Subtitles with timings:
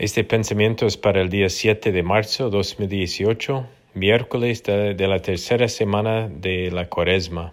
[0.00, 6.26] Este pensamiento es para el día 7 de marzo 2018, miércoles de, la tercera semana
[6.26, 7.52] de la cuaresma.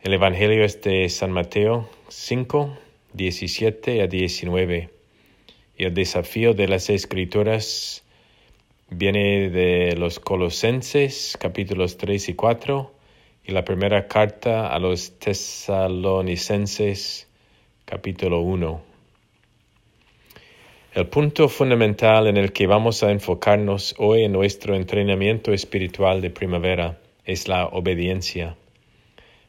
[0.00, 2.78] El Evangelio es de San Mateo 5,
[3.12, 4.88] 17 a 19.
[5.76, 8.02] Y el desafío de las escrituras
[8.88, 12.90] viene de los Colosenses capítulos 3 y 4
[13.44, 17.28] y la primera carta a los Tesalonicenses
[17.84, 18.93] capítulo 1.
[20.94, 26.30] El punto fundamental en el que vamos a enfocarnos hoy en nuestro entrenamiento espiritual de
[26.30, 28.54] primavera es la obediencia.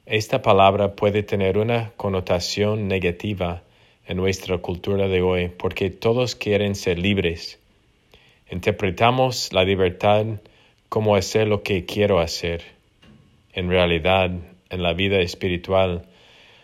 [0.07, 3.61] Esta palabra puede tener una connotación negativa
[4.07, 7.59] en nuestra cultura de hoy porque todos quieren ser libres.
[8.49, 10.25] Interpretamos la libertad
[10.89, 12.63] como hacer lo que quiero hacer.
[13.53, 14.31] En realidad,
[14.71, 16.07] en la vida espiritual,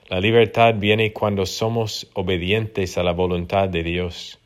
[0.10, 4.40] la libertad viene cuando somos obedientes a la voluntad de Dios.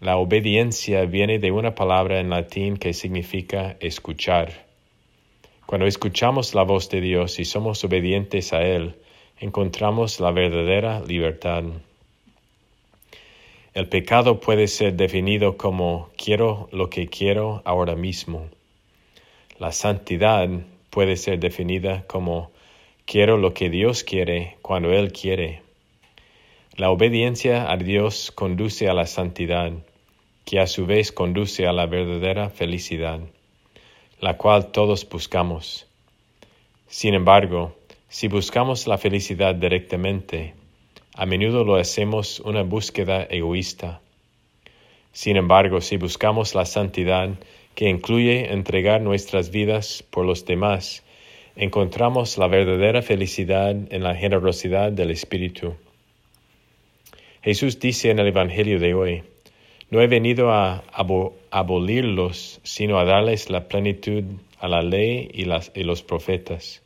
[0.00, 4.64] La obediencia viene de una palabra en latín que significa escuchar.
[5.66, 8.94] Cuando escuchamos la voz de Dios y somos obedientes a Él,
[9.40, 11.64] encontramos la verdadera libertad.
[13.74, 18.48] El pecado puede ser definido como quiero lo que quiero ahora mismo.
[19.58, 20.48] La santidad
[20.88, 22.52] puede ser definida como
[23.04, 25.60] quiero lo que Dios quiere cuando Él quiere.
[26.76, 29.72] La obediencia a Dios conduce a la santidad
[30.50, 33.20] que a su vez conduce a la verdadera felicidad,
[34.18, 35.86] la cual todos buscamos.
[36.88, 37.76] Sin embargo,
[38.08, 40.54] si buscamos la felicidad directamente,
[41.14, 44.00] a menudo lo hacemos una búsqueda egoísta.
[45.12, 47.30] Sin embargo, si buscamos la santidad,
[47.76, 51.04] que incluye entregar nuestras vidas por los demás,
[51.54, 55.76] encontramos la verdadera felicidad en la generosidad del Espíritu.
[57.40, 59.22] Jesús dice en el Evangelio de hoy,
[59.90, 60.84] no he venido a
[61.50, 64.22] abolirlos, sino a darles la plenitud
[64.60, 66.82] a la ley y, los profetas.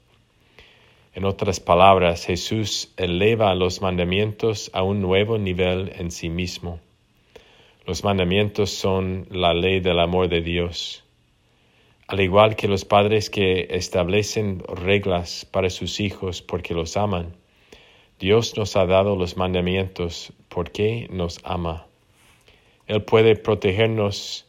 [1.13, 6.81] En otras palabras, Jesús eleva los mandamientos a un nuevo nivel en sí mismo.
[7.87, 11.05] Los mandamientos son la ley del amor de Dios.
[12.07, 17.37] Al igual que los padres que establecen reglas para sus hijos porque los aman,
[18.19, 21.87] Dios nos ha dado los mandamientos porque nos ama.
[22.87, 24.47] Él puede protegernos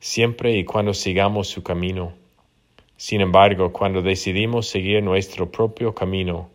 [0.00, 2.14] siempre y cuando sigamos su camino.
[2.96, 6.50] Sin embargo, cuando decidimos seguir nuestro propio camino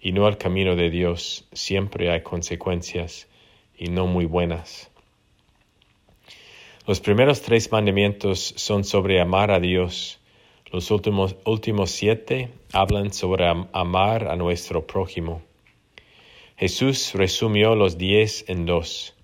[0.00, 3.28] y no el camino de Dios, siempre hay consecuencias
[3.76, 4.90] y no muy buenas.
[6.86, 10.20] Los primeros tres mandamientos son sobre amar a Dios.
[10.70, 15.42] Los últimos, últimos siete hablan sobre amar a nuestro prójimo.
[16.58, 19.14] Jesús resumió los diez en dos,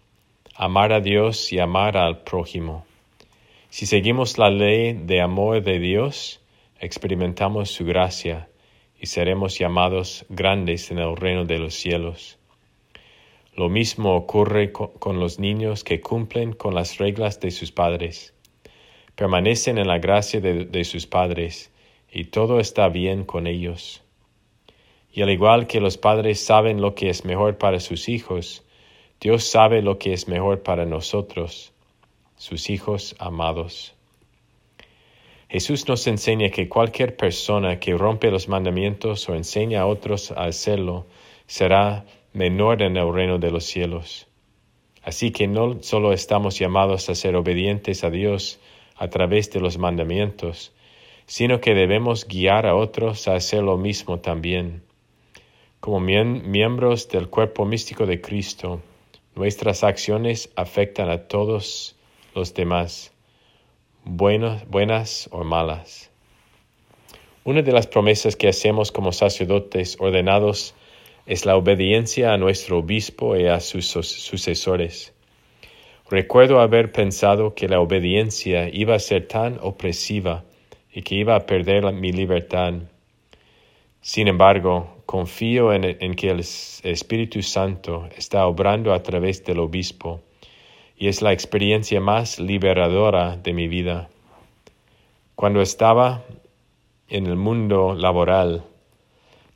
[0.54, 2.86] amar a Dios y amar al prójimo.
[3.70, 6.40] Si seguimos la ley de amor de Dios,
[6.78, 8.48] experimentamos su gracia
[9.00, 12.38] y seremos llamados grandes en el reino de los cielos.
[13.56, 18.32] Lo mismo ocurre con los niños que cumplen con las reglas de sus padres.
[19.16, 21.72] Permanecen en la gracia de, de sus padres
[22.12, 24.03] y todo está bien con ellos.
[25.16, 28.64] Y al igual que los padres saben lo que es mejor para sus hijos,
[29.20, 31.72] Dios sabe lo que es mejor para nosotros,
[32.36, 33.94] sus hijos amados.
[35.48, 40.46] Jesús nos enseña que cualquier persona que rompe los mandamientos o enseña a otros a
[40.46, 41.06] hacerlo
[41.46, 44.26] será menor en el reino de los cielos.
[45.04, 48.58] Así que no solo estamos llamados a ser obedientes a Dios
[48.96, 50.72] a través de los mandamientos,
[51.26, 54.82] sino que debemos guiar a otros a hacer lo mismo también.
[55.84, 58.80] Como miembros del cuerpo místico de Cristo,
[59.34, 61.94] nuestras acciones afectan a todos
[62.34, 63.12] los demás,
[64.06, 66.10] buenas o malas.
[67.44, 70.74] Una de las promesas que hacemos como sacerdotes ordenados
[71.26, 75.12] es la obediencia a nuestro obispo y a sus sucesores.
[76.08, 80.44] Recuerdo haber pensado que la obediencia iba a ser tan opresiva
[80.90, 82.72] y que iba a perder mi libertad.
[84.06, 90.20] Sin embargo, confío en, que el Espíritu Santo está obrando a través del obispo
[90.94, 94.10] y es la experiencia más liberadora de mi vida.
[95.34, 96.22] Cuando estaba
[97.08, 98.62] en el mundo laboral,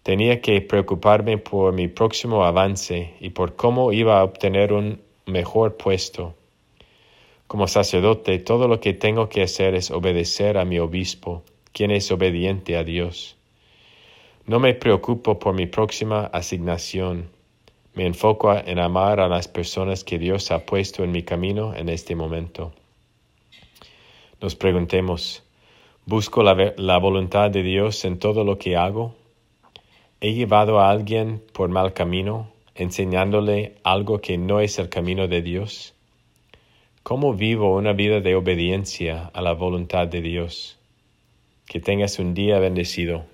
[0.03, 5.77] tenía que preocuparme por mi próximo avance y por cómo iba a obtener un mejor
[5.77, 6.35] puesto.
[7.49, 11.43] Como sacerdote, todo lo que tengo que hacer es obedecer a mi obispo,
[11.73, 13.38] quien es obediente a Dios.
[14.49, 17.29] No me preocupo por mi próxima asignación.
[17.93, 21.91] Me enfoco en amar a las personas que Dios ha puesto en mi camino en
[21.91, 22.73] este momento.
[24.41, 25.43] Nos preguntemos,
[26.07, 29.15] ¿busco la, la voluntad de Dios en todo lo que hago?
[30.23, 35.43] ¿He llevado a alguien por mal camino, enseñándole algo que no es el camino de
[35.43, 35.93] Dios?
[37.03, 40.79] ¿Cómo vivo una vida de obediencia a la voluntad de Dios?
[41.67, 43.27] Que tengas un día bendecido.